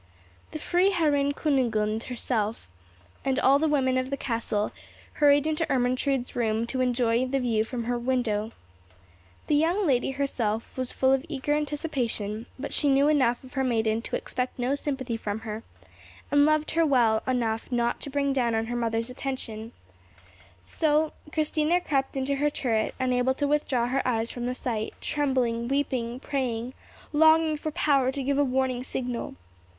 [0.49, 2.67] The Freiherrinn Kunigunde herself,
[3.23, 4.71] and all the women of the castle,
[5.21, 8.51] hurried into Ermentrude's room to enjoy the view from her window.
[9.45, 13.63] The young lady herself was full of eager expectation, but she knew enough of her
[13.63, 15.61] maiden to expect no sympathy from her,
[16.31, 19.71] and loved her well enough not to bring down on her her mother's attention;
[20.63, 25.67] so Christina crept into her turret, unable to withdraw her eyes from the sight, trembling,
[25.67, 26.73] weeping, praying,
[27.13, 29.35] longing for power to give a warning signal.